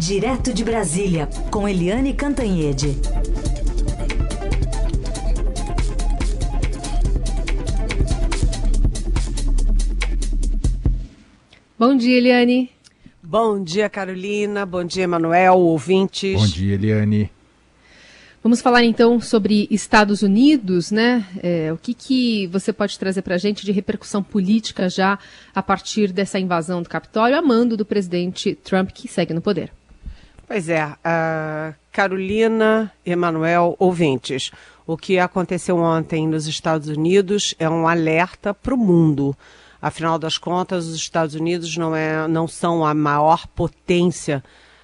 [0.00, 2.96] Direto de Brasília, com Eliane Cantanhede.
[11.78, 12.70] Bom dia, Eliane.
[13.22, 14.64] Bom dia, Carolina.
[14.64, 16.40] Bom dia, Emanuel, ouvintes.
[16.40, 17.30] Bom dia, Eliane.
[18.42, 21.26] Vamos falar então sobre Estados Unidos, né?
[21.42, 25.18] É, o que, que você pode trazer para a gente de repercussão política já
[25.54, 29.70] a partir dessa invasão do Capitólio, a mando do presidente Trump, que segue no poder?
[30.52, 34.50] Pois é, uh, Carolina, Emanuel, ouvintes.
[34.84, 39.32] O que aconteceu ontem nos Estados Unidos é um alerta para o mundo.
[39.80, 44.42] Afinal das contas, os Estados Unidos não, é, não são a maior potência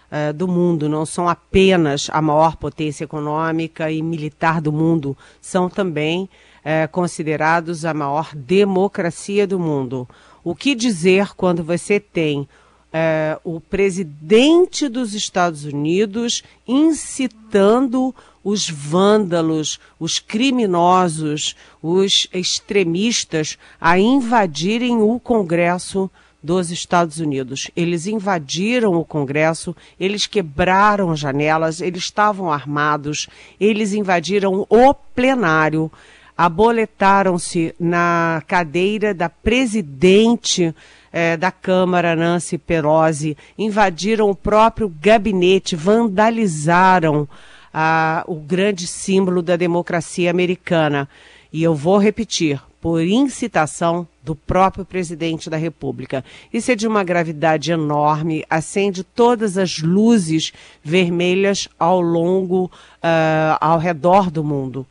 [0.08, 5.68] uh, do mundo, não são apenas a maior potência econômica e militar do mundo, são
[5.68, 10.08] também uh, considerados a maior democracia do mundo.
[10.44, 12.48] O que dizer quando você tem
[12.92, 25.02] é, o presidente dos Estados Unidos incitando os vândalos, os criminosos, os extremistas a invadirem
[25.02, 26.08] o Congresso
[26.40, 27.68] dos Estados Unidos.
[27.74, 35.90] Eles invadiram o Congresso, eles quebraram janelas, eles estavam armados, eles invadiram o plenário,
[36.36, 40.74] aboletaram-se na cadeira da presidente
[41.12, 47.26] é, da Câmara, Nancy Pelosi, invadiram o próprio gabinete, vandalizaram
[47.72, 51.08] ah, o grande símbolo da democracia americana.
[51.50, 56.22] E eu vou repetir, por incitação do próprio presidente da República.
[56.52, 60.52] Isso é de uma gravidade enorme, acende todas as luzes
[60.84, 64.86] vermelhas ao longo, uh, ao redor do mundo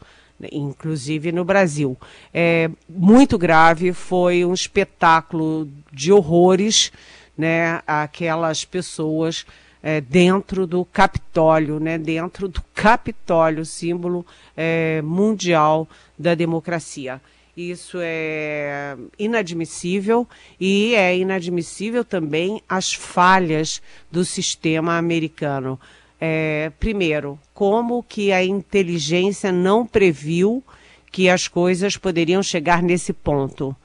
[0.51, 1.97] inclusive no Brasil.
[2.33, 6.91] É muito grave, foi um espetáculo de horrores,
[7.37, 7.81] né?
[7.85, 9.45] Aquelas pessoas
[9.81, 11.97] é, dentro do Capitólio, né?
[11.97, 14.25] Dentro do Capitólio, símbolo
[14.55, 17.21] é, mundial da democracia.
[17.55, 20.27] Isso é inadmissível
[20.59, 23.81] e é inadmissível também as falhas
[24.11, 25.79] do sistema americano
[26.19, 30.63] é, primeiro, como que a inteligência não previu
[31.11, 33.75] que as coisas poderiam chegar nesse ponto?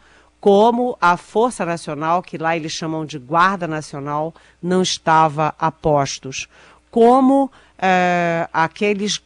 [0.41, 6.49] Como a Força Nacional, que lá eles chamam de Guarda Nacional, não estava a postos?
[6.91, 9.21] Como é, aqueles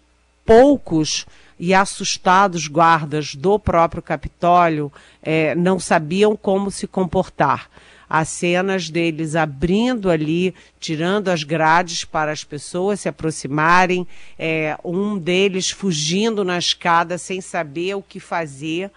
[0.45, 1.25] poucos
[1.59, 4.93] e assustados guardas do próprio Capitólio
[5.23, 7.71] é, não sabiam como se comportar?
[8.09, 14.07] As cenas deles abrindo ali, tirando as grades para as pessoas se aproximarem,
[14.39, 18.91] é, um deles fugindo na escada sem saber o que fazer.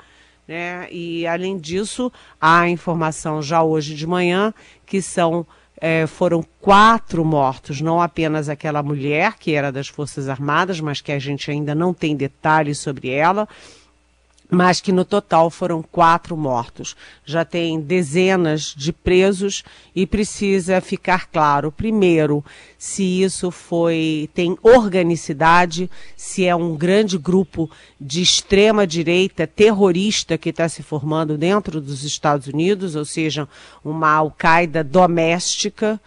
[0.47, 0.87] Né?
[0.91, 4.53] E além disso, há informação já hoje de manhã
[4.85, 5.45] que são
[5.79, 11.11] é, foram quatro mortos, não apenas aquela mulher que era das Forças Armadas, mas que
[11.11, 13.47] a gente ainda não tem detalhes sobre ela,
[14.49, 16.95] mas que no total foram quatro mortos.
[17.25, 19.63] Já tem dezenas de presos
[19.95, 22.43] e precisa ficar claro, primeiro,
[22.77, 27.69] se isso foi tem organicidade, se é um grande grupo
[27.99, 33.47] de extrema direita terrorista que está se formando dentro dos Estados Unidos, ou seja,
[33.83, 35.99] uma Al-Qaeda doméstica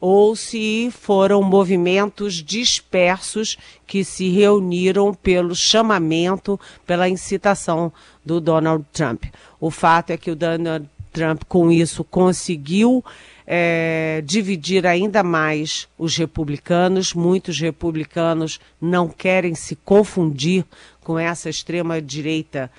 [0.00, 7.92] ou se foram movimentos dispersos que se reuniram pelo chamamento, pela incitação
[8.24, 9.24] do Donald Trump.
[9.60, 13.04] O fato é que o Donald Trump, com isso, conseguiu
[13.46, 17.14] é, dividir ainda mais os republicanos.
[17.14, 20.64] Muitos republicanos não querem se confundir
[21.00, 22.70] com essa extrema-direita,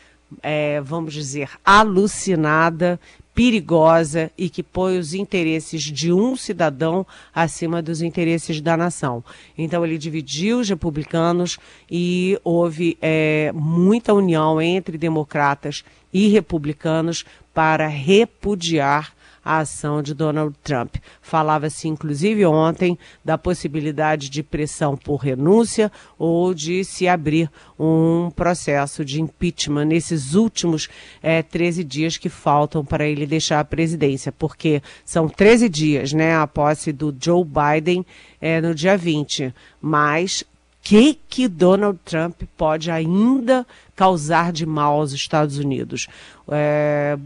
[0.44, 3.00] é, vamos dizer, alucinada
[3.34, 9.24] perigosa e que põe os interesses de um cidadão acima dos interesses da nação.
[9.58, 11.58] Então ele dividiu os republicanos
[11.90, 17.24] e houve é, muita união entre democratas e republicanos
[17.54, 19.14] para repudiar
[19.44, 20.96] a ação de Donald Trump.
[21.22, 27.50] Falava-se, inclusive, ontem da possibilidade de pressão por renúncia ou de se abrir
[27.80, 30.90] um processo de impeachment nesses últimos
[31.22, 36.36] é, 13 dias que faltam para ele deixar a presidência, porque são 13 dias, né,
[36.36, 38.06] a posse do Joe Biden
[38.42, 40.44] é, no dia 20, mas
[40.82, 43.66] que que Donald Trump pode ainda
[43.96, 46.08] causar de mal aos Estados Unidos?
[46.48, 47.18] É,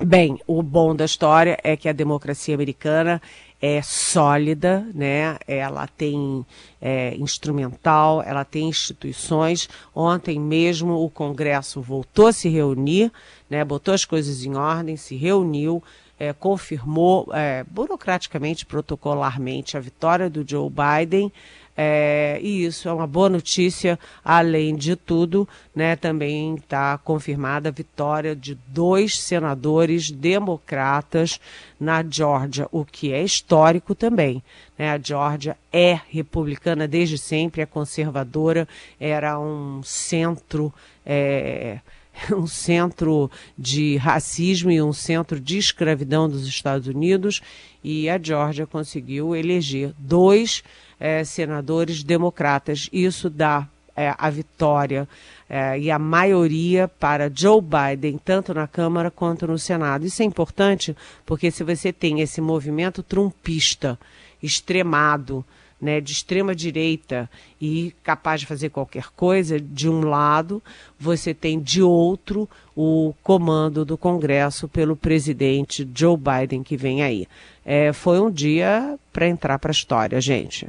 [0.00, 3.22] Bem, o bom da história é que a democracia americana
[3.60, 5.38] é sólida, né?
[5.46, 6.44] Ela tem
[6.80, 9.68] é, instrumental, ela tem instituições.
[9.94, 13.12] Ontem mesmo o Congresso voltou a se reunir,
[13.48, 13.64] né?
[13.64, 15.80] Botou as coisas em ordem, se reuniu,
[16.18, 21.32] é, confirmou é, burocraticamente, protocolarmente, a vitória do Joe Biden.
[21.76, 23.98] É, e isso é uma boa notícia.
[24.24, 31.40] Além de tudo, né, também está confirmada a vitória de dois senadores democratas
[31.80, 34.42] na Geórgia, o que é histórico também.
[34.78, 34.90] Né?
[34.90, 38.68] A Geórgia é republicana desde sempre, é conservadora,
[39.00, 40.72] era um centro.
[41.04, 41.78] É,
[42.36, 47.40] um centro de racismo e um centro de escravidão dos Estados Unidos,
[47.82, 50.62] e a Geórgia conseguiu eleger dois
[51.02, 52.88] é, senadores democratas.
[52.92, 53.66] Isso dá
[53.96, 55.08] é, a vitória
[55.50, 60.06] é, e a maioria para Joe Biden, tanto na Câmara quanto no Senado.
[60.06, 60.96] Isso é importante
[61.26, 63.98] porque se você tem esse movimento trumpista
[64.40, 65.44] extremado,
[65.80, 67.28] né, de extrema direita
[67.60, 70.62] e capaz de fazer qualquer coisa, de um lado,
[71.00, 77.26] você tem de outro o comando do Congresso pelo presidente Joe Biden que vem aí.
[77.66, 80.68] É, foi um dia para entrar para a história, gente.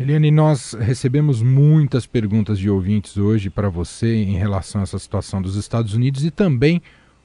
[0.00, 5.42] Eliane, nós recebemos muitas perguntas de ouvintes hoje para você em relação a essa situação
[5.42, 6.80] dos Estados Unidos e também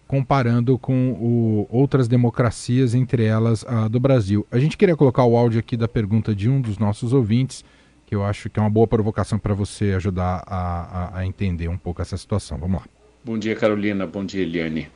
[0.07, 4.43] comparando com o, outras democracias, entre elas a do Brasil.
[4.49, 7.63] A gente queria colocar o áudio aqui da pergunta de um dos nossos ouvintes,
[8.07, 11.67] que eu acho que é uma boa provocação para você ajudar a, a, a entender
[11.67, 12.57] um pouco essa situação.
[12.57, 12.87] Vamos lá.
[13.23, 14.07] Bom dia, Carolina.
[14.07, 14.87] Bom dia, Eliane.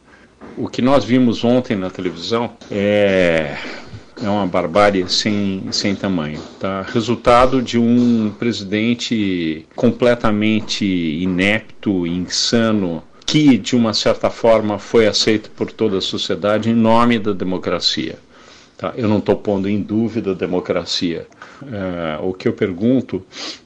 [0.57, 3.55] O que nós vimos ontem na televisão é
[4.21, 6.39] é uma barbárie sem, sem tamanho.
[6.59, 6.81] Tá?
[6.81, 15.71] Resultado de um presidente completamente inepto, insano, que de uma certa forma foi aceito por
[15.71, 18.17] toda a sociedade em nome da democracia.
[18.77, 18.93] Tá?
[18.95, 21.27] Eu não estou pondo em dúvida a democracia.
[21.71, 23.23] É, o que eu pergunto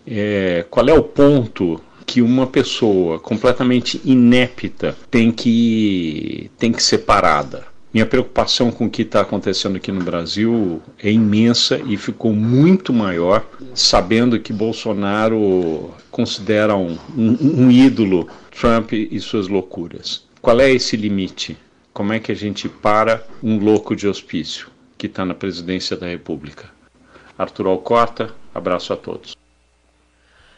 [0.07, 6.99] é qual é o ponto que uma pessoa completamente inepta tem que, tem que ser
[6.99, 7.70] parada.
[7.93, 12.93] Minha preocupação com o que está acontecendo aqui no Brasil é imensa e ficou muito
[12.93, 13.45] maior
[13.75, 20.23] sabendo que Bolsonaro considera um, um, um ídolo Trump e suas loucuras.
[20.41, 21.57] Qual é esse limite?
[21.93, 26.07] Como é que a gente para um louco de hospício que está na presidência da
[26.07, 26.69] República?
[27.37, 29.40] Arthur Alcorta, abraço a todos.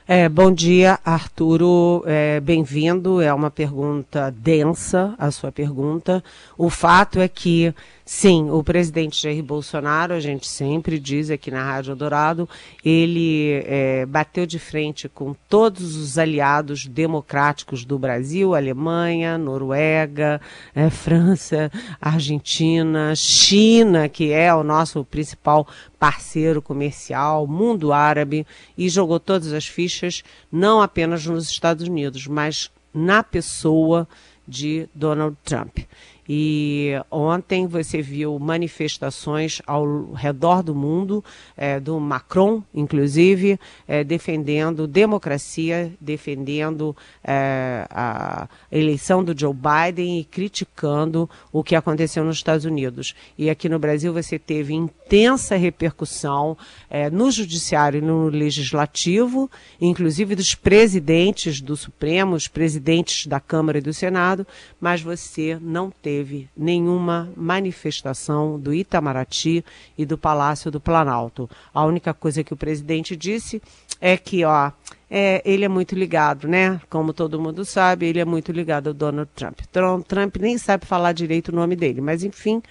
[0.05, 2.03] É, bom dia, Arturo.
[2.05, 3.21] É, Bem-vindo.
[3.21, 6.21] É uma pergunta densa, a sua pergunta.
[6.57, 7.73] O fato é que
[8.05, 12.49] Sim, o presidente Jair Bolsonaro, a gente sempre diz aqui na Rádio Dourado,
[12.83, 20.41] ele é, bateu de frente com todos os aliados democráticos do Brasil, Alemanha, Noruega,
[20.75, 21.71] é, França,
[22.01, 25.65] Argentina, China, que é o nosso principal
[25.97, 28.45] parceiro comercial, mundo árabe,
[28.77, 34.05] e jogou todas as fichas, não apenas nos Estados Unidos, mas na pessoa
[34.45, 35.79] de Donald Trump.
[36.27, 41.23] E ontem você viu manifestações ao redor do mundo,
[41.57, 50.23] é, do Macron, inclusive, é, defendendo democracia, defendendo é, a eleição do Joe Biden e
[50.23, 53.13] criticando o que aconteceu nos Estados Unidos.
[53.37, 56.57] E aqui no Brasil você teve intensa repercussão
[56.89, 63.79] é, no Judiciário e no Legislativo, inclusive dos presidentes do Supremo, os presidentes da Câmara
[63.79, 64.47] e do Senado,
[64.79, 69.65] mas você não teve teve nenhuma manifestação do Itamaraty
[69.97, 71.49] e do Palácio do Planalto.
[71.73, 73.59] A única coisa que o presidente disse
[73.99, 74.71] é que, ó,
[75.09, 76.79] é, ele é muito ligado, né?
[76.87, 79.61] Como todo mundo sabe, ele é muito ligado ao Donald Trump.
[80.07, 82.61] Trump nem sabe falar direito o nome dele, mas enfim,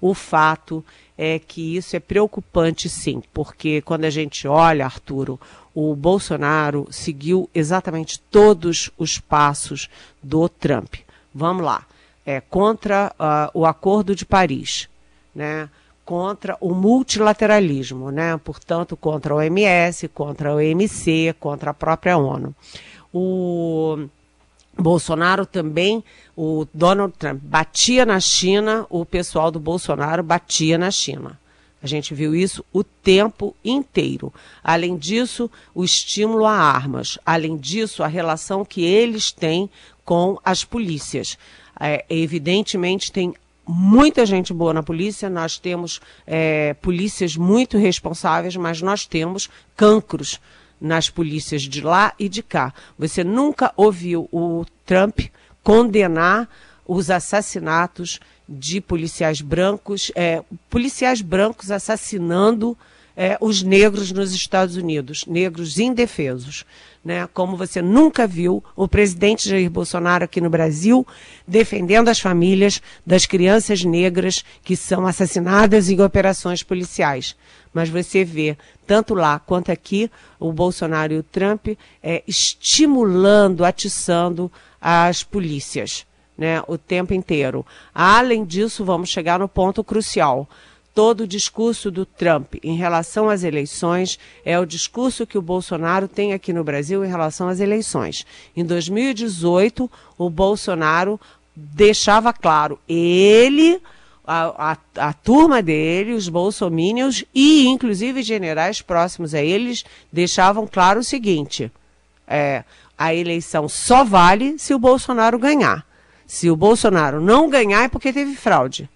[0.00, 0.84] o fato
[1.16, 5.38] é que isso é preocupante sim, porque quando a gente olha, Arturo,
[5.72, 9.88] o Bolsonaro seguiu exatamente todos os passos
[10.20, 10.96] do Trump.
[11.32, 11.86] Vamos lá
[12.28, 14.86] é, contra uh, o Acordo de Paris,
[15.34, 15.66] né?
[16.04, 18.36] contra o multilateralismo, né?
[18.44, 22.54] portanto, contra a OMS, contra a OMC, contra a própria ONU.
[23.14, 24.08] O
[24.78, 26.04] Bolsonaro também,
[26.36, 31.40] o Donald Trump batia na China, o pessoal do Bolsonaro batia na China.
[31.82, 34.34] A gente viu isso o tempo inteiro.
[34.62, 37.18] Além disso, o estímulo a armas.
[37.24, 39.70] Além disso, a relação que eles têm
[40.04, 41.38] com as polícias.
[41.80, 43.34] É, evidentemente, tem
[43.66, 50.40] muita gente boa na polícia, nós temos é, polícias muito responsáveis, mas nós temos cancros
[50.80, 52.72] nas polícias de lá e de cá.
[52.98, 55.20] Você nunca ouviu o Trump
[55.62, 56.48] condenar
[56.86, 58.18] os assassinatos
[58.48, 62.76] de policiais brancos, é, policiais brancos assassinando
[63.14, 66.64] é, os negros nos Estados Unidos, negros indefesos.
[67.08, 71.06] Né, como você nunca viu o presidente Jair Bolsonaro aqui no Brasil
[71.46, 77.34] defendendo as famílias das crianças negras que são assassinadas em operações policiais.
[77.72, 81.68] Mas você vê, tanto lá quanto aqui, o Bolsonaro e o Trump
[82.02, 86.06] é, estimulando, atiçando as polícias
[86.38, 87.66] né, o tempo inteiro.
[87.92, 90.48] Além disso, vamos chegar no ponto crucial.
[90.98, 96.08] Todo o discurso do Trump em relação às eleições é o discurso que o Bolsonaro
[96.08, 98.26] tem aqui no Brasil em relação às eleições.
[98.56, 99.88] Em 2018,
[100.18, 101.20] o Bolsonaro
[101.54, 103.80] deixava claro, ele,
[104.26, 110.98] a, a, a turma dele, os bolsomínios e inclusive generais próximos a eles, deixavam claro
[110.98, 111.70] o seguinte:
[112.26, 112.64] é,
[112.98, 115.86] a eleição só vale se o Bolsonaro ganhar.
[116.26, 118.90] Se o Bolsonaro não ganhar é porque teve fraude.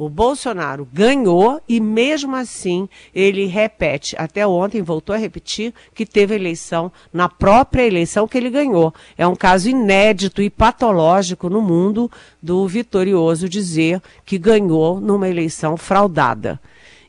[0.00, 6.34] O Bolsonaro ganhou e, mesmo assim, ele repete, até ontem voltou a repetir, que teve
[6.34, 8.94] eleição na própria eleição que ele ganhou.
[9.18, 12.10] É um caso inédito e patológico no mundo
[12.42, 16.58] do vitorioso dizer que ganhou numa eleição fraudada.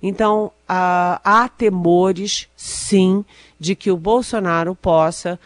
[0.04, 3.24] Então, há temores, sim,
[3.58, 5.40] de que o Bolsonaro possa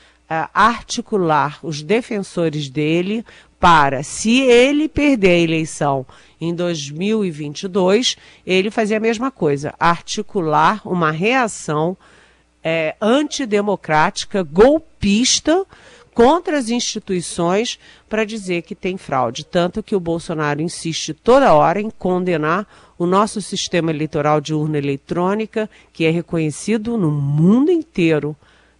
[0.52, 3.24] articular os defensores dele
[3.60, 6.06] para, se ele perder a eleição
[6.40, 11.98] em 2022, ele fazer a mesma coisa, articular uma reação
[12.64, 15.66] é, antidemocrática, golpista
[16.16, 19.46] contra as instituições para dizer que tem fraude.
[19.46, 22.66] Tanto que o Bolsonaro insiste toda hora em condenar
[22.98, 28.36] o nosso sistema eleitoral de urna eletrônica, que é reconhecido no mundo inteiro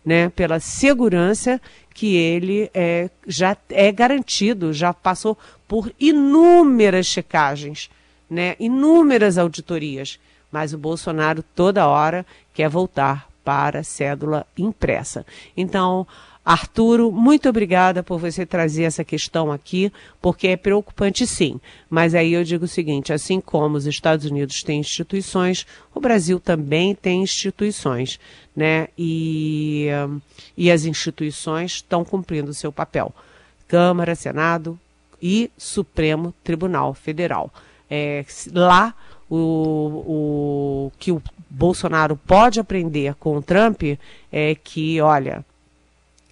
[0.05, 1.59] né, pela segurança
[1.93, 7.89] que ele é, já é garantido, já passou por inúmeras checagens,
[8.29, 10.19] né, inúmeras auditorias.
[10.51, 15.25] Mas o Bolsonaro toda hora quer voltar para a cédula impressa.
[15.55, 16.07] Então,
[16.45, 21.59] Arturo, muito obrigada por você trazer essa questão aqui, porque é preocupante sim.
[21.89, 26.39] Mas aí eu digo o seguinte: assim como os Estados Unidos têm instituições, o Brasil
[26.39, 28.19] também tem instituições,
[28.55, 28.89] né?
[28.95, 29.87] E,
[30.55, 33.11] e as instituições estão cumprindo o seu papel.
[33.67, 34.79] Câmara, Senado
[35.19, 37.51] e Supremo Tribunal Federal.
[37.89, 38.23] É,
[38.53, 38.93] lá
[39.27, 43.81] o, o que o Bolsonaro pode aprender com o Trump
[44.31, 45.43] é que, olha,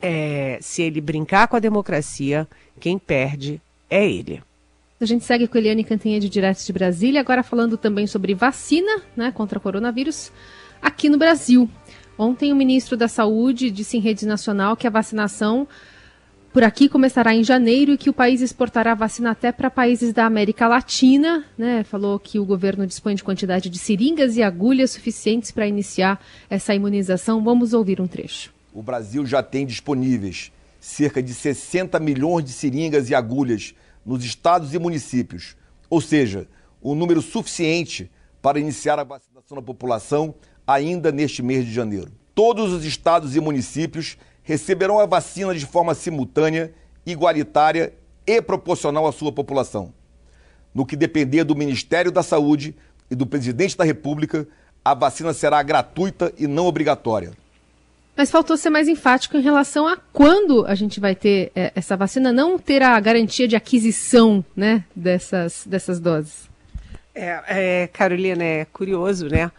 [0.04, 2.46] é, se ele brincar com a democracia,
[2.78, 4.44] quem perde é ele.
[5.00, 9.32] A gente segue com Eliane Cantanhede, direto de Brasília, agora falando também sobre vacina né,
[9.32, 10.30] contra coronavírus
[10.82, 11.70] aqui no Brasil.
[12.18, 15.68] Ontem o ministro da Saúde disse em rede nacional que a vacinação
[16.52, 20.26] por aqui começará em janeiro e que o país exportará vacina até para países da
[20.26, 21.44] América Latina.
[21.58, 21.84] Né?
[21.84, 26.76] Falou que o governo dispõe de quantidade de seringas e agulhas suficientes para iniciar essa
[26.76, 27.44] imunização.
[27.44, 33.10] Vamos ouvir um trecho o Brasil já tem disponíveis cerca de 60 milhões de seringas
[33.10, 33.74] e agulhas
[34.06, 35.56] nos estados e municípios,
[35.90, 36.48] ou seja,
[36.82, 38.12] um número suficiente
[38.42, 40.36] para iniciar a vacinação da população
[40.68, 42.12] ainda neste mês de janeiro.
[42.36, 46.74] Todos os estados e municípios receberão a vacina de forma simultânea,
[47.06, 47.94] igualitária
[48.28, 49.94] e proporcional à sua população.
[50.74, 52.76] No que depender do Ministério da Saúde
[53.10, 54.46] e do Presidente da República,
[54.84, 57.43] a vacina será gratuita e não obrigatória.
[58.16, 61.98] Mas faltou ser mais enfático em relação a quando a gente vai ter é, essa
[61.98, 66.48] vacina, não ter a garantia de aquisição né, dessas, dessas doses.
[67.16, 67.42] É,
[67.84, 69.52] é, Carolina, é curioso, né?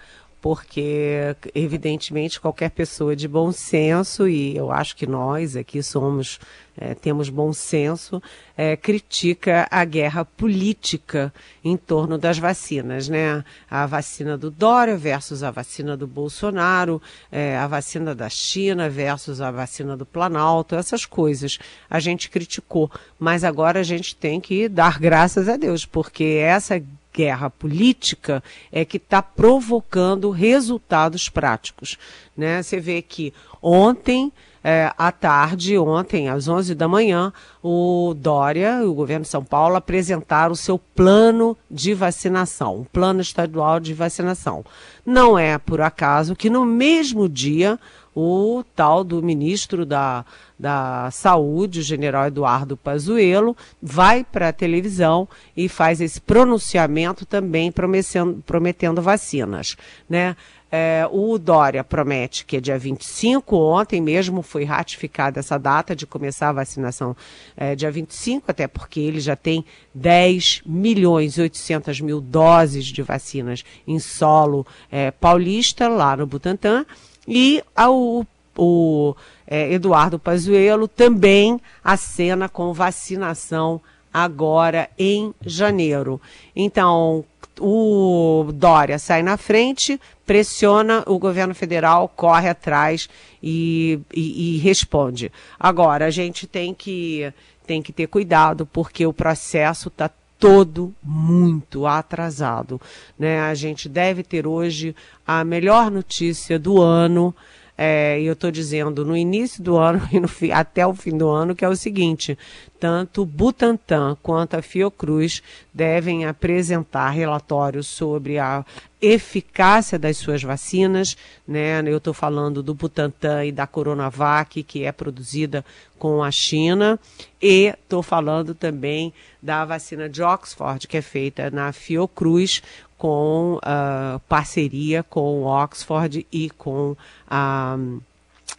[0.44, 6.38] Porque, evidentemente, qualquer pessoa de bom senso, e eu acho que nós aqui somos,
[6.76, 8.22] é, temos bom senso,
[8.54, 11.32] é, critica a guerra política
[11.64, 13.42] em torno das vacinas, né?
[13.70, 17.00] A vacina do Dória versus a vacina do Bolsonaro,
[17.32, 21.58] é, a vacina da China versus a vacina do Planalto, essas coisas
[21.88, 26.78] a gente criticou, mas agora a gente tem que dar graças a Deus, porque essa
[27.14, 28.42] guerra política
[28.72, 31.96] é que está provocando resultados práticos.
[32.36, 32.62] Né?
[32.62, 34.32] Você vê que ontem,
[34.64, 37.30] é, à tarde, ontem, às 11 da manhã,
[37.62, 42.84] o Dória e o governo de São Paulo apresentaram o seu plano de vacinação, um
[42.84, 44.64] plano estadual de vacinação.
[45.04, 47.78] Não é por acaso que no mesmo dia
[48.14, 50.24] o tal do ministro da,
[50.58, 57.72] da Saúde, o general Eduardo Pazuello, vai para a televisão e faz esse pronunciamento também
[57.72, 59.76] prometendo, prometendo vacinas.
[60.08, 60.36] Né?
[60.76, 66.04] É, o Dória promete que é dia 25, ontem mesmo foi ratificada essa data de
[66.04, 67.16] começar a vacinação
[67.56, 69.64] é, dia 25, até porque ele já tem
[69.94, 76.84] 10 milhões e 800 mil doses de vacinas em solo é, paulista, lá no Butantã,
[77.28, 78.26] e ao,
[78.58, 79.14] o
[79.46, 83.80] é, Eduardo Pazuello também acena com vacinação
[84.14, 86.20] agora em janeiro.
[86.54, 87.24] Então,
[87.58, 93.08] o Dória sai na frente, pressiona, o governo federal corre atrás
[93.42, 95.32] e, e, e, responde.
[95.58, 97.32] Agora, a gente tem que,
[97.66, 102.80] tem que ter cuidado, porque o processo está todo muito atrasado.
[103.18, 103.40] Né?
[103.40, 104.94] A gente deve ter hoje
[105.26, 107.34] a melhor notícia do ano
[107.76, 111.28] é, e eu estou dizendo no início do ano e no, até o fim do
[111.28, 112.38] ano, que é o seguinte:
[112.84, 118.62] tanto Butantan quanto a Fiocruz devem apresentar relatórios sobre a
[119.00, 121.16] eficácia das suas vacinas,
[121.48, 121.80] né?
[121.86, 125.64] Eu estou falando do Butantan e da Coronavac, que é produzida
[125.98, 127.00] com a China,
[127.40, 132.62] e estou falando também da vacina de Oxford, que é feita na Fiocruz,
[132.98, 136.94] com uh, parceria com Oxford e com
[137.26, 137.78] a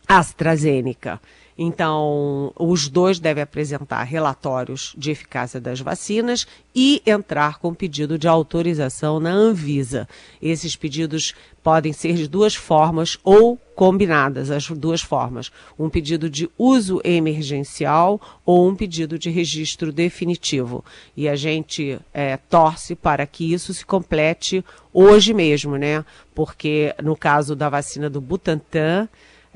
[0.07, 1.21] AstraZeneca.
[1.57, 6.45] Então, os dois devem apresentar relatórios de eficácia das vacinas
[6.75, 10.07] e entrar com pedido de autorização na Anvisa.
[10.41, 11.33] Esses pedidos
[11.63, 15.49] podem ser de duas formas ou combinadas, as duas formas.
[15.79, 20.83] Um pedido de uso emergencial ou um pedido de registro definitivo.
[21.15, 26.03] E a gente é, torce para que isso se complete hoje mesmo, né?
[26.33, 29.07] Porque no caso da vacina do Butantan,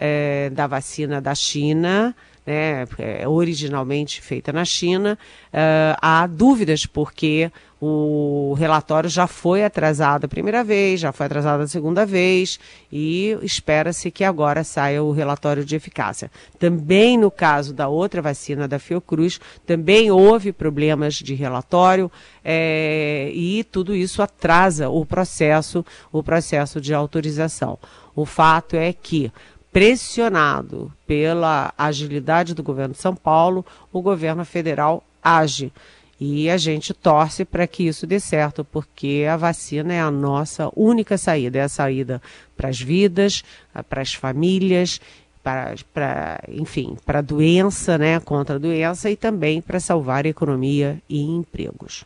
[0.01, 2.15] é, da vacina da China,
[2.45, 5.19] né, é originalmente feita na China,
[5.53, 7.51] uh, há dúvidas porque
[7.81, 12.59] o relatório já foi atrasado a primeira vez, já foi atrasado a segunda vez
[12.91, 16.31] e espera-se que agora saia o relatório de eficácia.
[16.57, 22.11] Também no caso da outra vacina da Fiocruz, também houve problemas de relatório
[22.43, 27.77] é, e tudo isso atrasa o processo, o processo de autorização.
[28.15, 29.31] O fato é que
[29.71, 35.71] pressionado pela agilidade do governo de São Paulo, o governo federal age.
[36.19, 40.69] E a gente torce para que isso dê certo, porque a vacina é a nossa
[40.75, 42.21] única saída é a saída
[42.57, 43.43] para as vidas,
[43.87, 44.99] para as famílias,
[45.41, 50.29] para, para enfim, para a doença, né, contra a doença e também para salvar a
[50.29, 52.05] economia e empregos.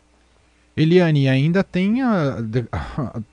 [0.76, 2.38] Eliane, ainda tem a,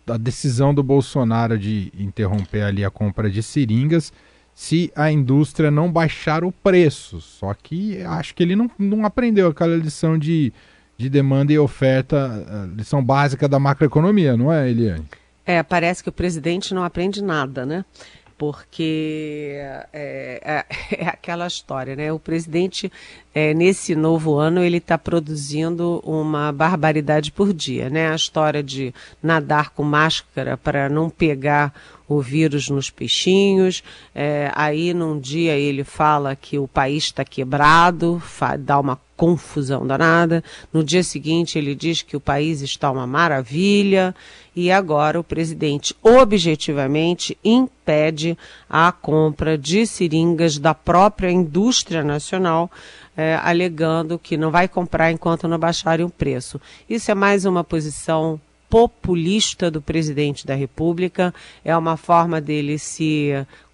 [0.07, 4.13] a, decisão do Bolsonaro de interromper ali a compra de seringas
[4.53, 7.19] se a indústria não baixar o preço.
[7.19, 10.53] Só que acho que ele não, não aprendeu aquela lição de,
[10.97, 15.05] de demanda e oferta, lição básica da macroeconomia, não é, Eliane?
[15.43, 17.83] É, parece que o presidente não aprende nada, né?
[18.41, 19.53] Porque
[19.93, 20.65] é, é,
[20.97, 22.11] é, aquela história, né?
[22.11, 22.91] O presidente,
[23.35, 28.11] é, nesse novo ano, ele está produzindo uma barbaridade por dia, né?
[28.11, 31.71] A história de nadar com máscara para não pegar
[32.07, 33.83] o vírus nos peixinhos.
[34.15, 38.19] É, aí, num dia, ele fala que o país está quebrado,
[38.59, 40.43] dá uma confusão danada.
[40.73, 44.15] No dia seguinte, ele diz que o país está uma maravilha.
[44.55, 48.37] E agora, o presidente objetivamente impede
[48.69, 52.69] a compra de seringas da própria indústria nacional.
[53.15, 56.61] É, alegando que não vai comprar enquanto não baixarem o preço.
[56.89, 58.39] Isso é mais uma posição
[58.71, 61.33] populista do presidente da República,
[61.63, 63.31] é uma forma dele se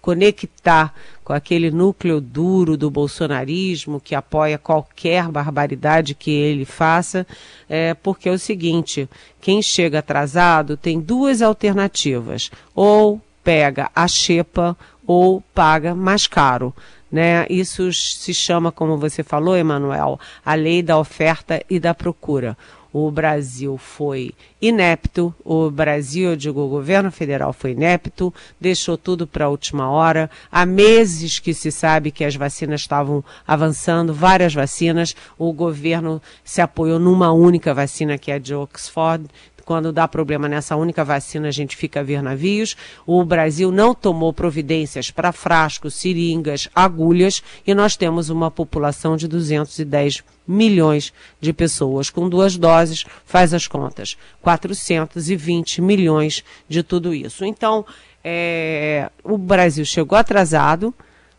[0.08, 7.26] conectar com aquele núcleo duro do bolsonarismo que apoia qualquer barbaridade que ele faça,
[7.68, 9.06] é, porque é o seguinte:
[9.38, 14.74] quem chega atrasado tem duas alternativas, ou pega a xepa
[15.06, 16.74] ou paga mais caro.
[17.12, 17.44] Né?
[17.50, 22.56] Isso se chama, como você falou, Emanuel, a lei da oferta e da procura
[22.92, 29.26] o Brasil foi inepto, o Brasil, eu digo, o governo federal foi inepto, deixou tudo
[29.26, 30.30] para a última hora.
[30.50, 36.60] Há meses que se sabe que as vacinas estavam avançando, várias vacinas, o governo se
[36.60, 39.26] apoiou numa única vacina, que é a de Oxford,
[39.68, 42.74] quando dá problema nessa única vacina, a gente fica a ver navios.
[43.06, 49.28] O Brasil não tomou providências para frascos, seringas, agulhas, e nós temos uma população de
[49.28, 52.08] 210 milhões de pessoas.
[52.08, 54.16] Com duas doses, faz as contas.
[54.40, 57.44] 420 milhões de tudo isso.
[57.44, 57.84] Então,
[58.24, 60.94] é, o Brasil chegou atrasado.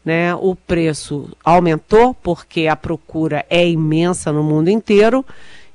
[0.05, 5.25] Né, o preço aumentou porque a procura é imensa no mundo inteiro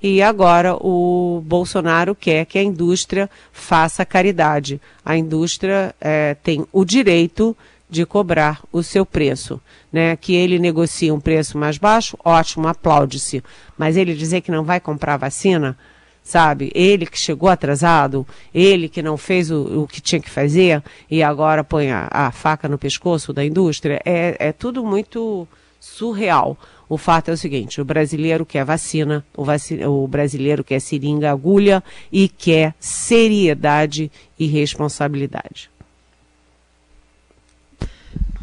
[0.07, 4.79] e agora o Bolsonaro quer que a indústria faça caridade.
[5.03, 7.57] A indústria é, tem o direito
[7.89, 9.59] de cobrar o seu preço.
[9.91, 10.15] Né?
[10.15, 13.43] Que ele negocie um preço mais baixo, ótimo, aplaude-se.
[13.79, 15.75] Mas ele dizer que não vai comprar vacina,
[16.23, 16.71] sabe?
[16.75, 21.23] Ele que chegou atrasado, ele que não fez o, o que tinha que fazer e
[21.23, 25.49] agora põe a, a faca no pescoço da indústria, é, é tudo muito
[25.81, 26.59] surreal.
[26.89, 31.31] O fato é o seguinte: o brasileiro quer vacina, o, vacina, o brasileiro quer seringa,
[31.31, 35.71] agulha e quer seriedade e responsabilidade.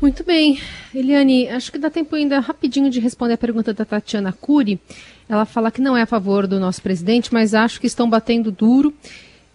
[0.01, 0.60] Muito bem.
[0.95, 4.80] Eliane, acho que dá tempo ainda rapidinho de responder a pergunta da Tatiana Cury.
[5.30, 8.51] Ela fala que não é a favor do nosso presidente, mas acho que estão batendo
[8.51, 8.91] duro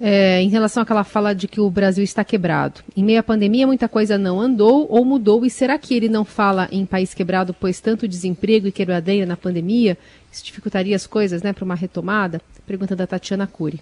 [0.01, 2.81] é, em relação àquela fala de que o Brasil está quebrado.
[2.97, 5.45] Em meio à pandemia, muita coisa não andou ou mudou.
[5.45, 9.37] E será que ele não fala em país quebrado, pois tanto desemprego e quebradeira na
[9.37, 9.97] pandemia?
[10.31, 12.41] Isso dificultaria as coisas né, para uma retomada?
[12.67, 13.81] Pergunta da Tatiana Cury.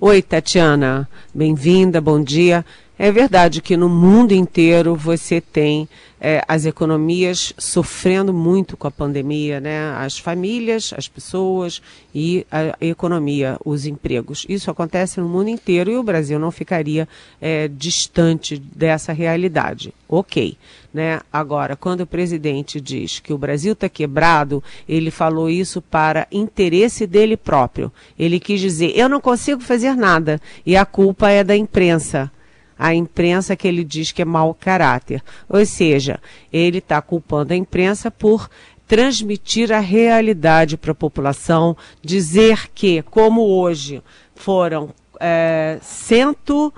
[0.00, 1.08] Oi, Tatiana.
[1.32, 2.64] Bem-vinda, bom dia.
[2.96, 5.88] É verdade que no mundo inteiro você tem
[6.20, 9.92] é, as economias sofrendo muito com a pandemia, né?
[9.96, 11.82] As famílias, as pessoas
[12.14, 14.46] e a economia, os empregos.
[14.48, 17.08] Isso acontece no mundo inteiro e o Brasil não ficaria
[17.40, 19.92] é, distante dessa realidade.
[20.08, 20.56] Ok.
[20.94, 21.20] Né?
[21.32, 27.08] Agora, quando o presidente diz que o Brasil está quebrado, ele falou isso para interesse
[27.08, 27.92] dele próprio.
[28.16, 32.30] Ele quis dizer: eu não consigo fazer nada e a culpa é da imprensa
[32.78, 35.22] a imprensa que ele diz que é mau caráter.
[35.48, 36.20] Ou seja,
[36.52, 38.48] ele está culpando a imprensa por
[38.86, 44.02] transmitir a realidade para a população, dizer que, como hoje
[44.34, 46.72] foram é, cento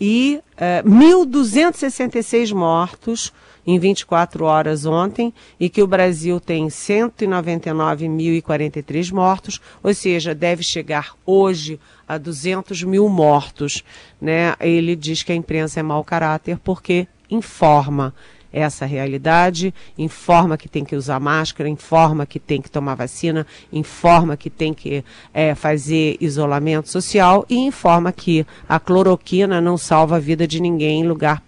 [0.00, 3.32] e é, 1.266 mortos,
[3.66, 11.14] em 24 horas ontem e que o Brasil tem 199.043 mortos, ou seja, deve chegar
[11.24, 11.80] hoje
[12.14, 13.82] a 200 mil mortos.
[14.20, 14.54] Né?
[14.60, 18.14] Ele diz que a imprensa é mau caráter porque informa
[18.52, 24.36] essa realidade, informa que tem que usar máscara, informa que tem que tomar vacina, informa
[24.36, 30.20] que tem que é, fazer isolamento social e informa que a cloroquina não salva a
[30.20, 31.42] vida de ninguém em lugar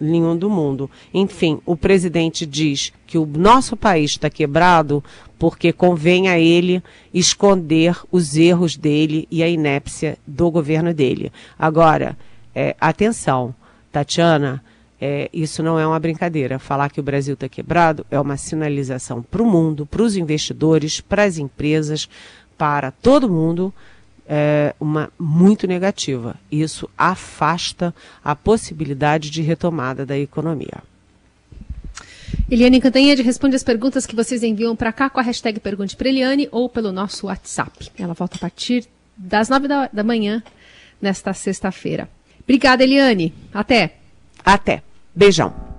[0.00, 0.90] nenhum do mundo.
[1.12, 5.02] Enfim, o presidente diz que o nosso país está quebrado
[5.38, 11.32] porque convém a ele esconder os erros dele e a inépcia do governo dele.
[11.58, 12.16] Agora,
[12.54, 13.54] é, atenção,
[13.90, 14.62] Tatiana,
[15.00, 16.58] é, isso não é uma brincadeira.
[16.58, 21.00] Falar que o Brasil está quebrado é uma sinalização para o mundo, para os investidores,
[21.00, 22.08] para as empresas,
[22.58, 23.72] para todo mundo
[24.28, 26.36] é, uma muito negativa.
[26.52, 30.82] Isso afasta a possibilidade de retomada da economia.
[32.48, 36.08] Eliane Cantanhede responde as perguntas que vocês enviam para cá com a hashtag Pergunte para
[36.08, 37.90] Eliane ou pelo nosso WhatsApp.
[37.98, 38.86] Ela volta a partir
[39.16, 40.42] das nove da, da manhã
[41.00, 42.08] nesta sexta-feira.
[42.42, 43.32] Obrigada, Eliane.
[43.52, 43.96] Até.
[44.44, 44.82] Até.
[45.14, 45.69] Beijão!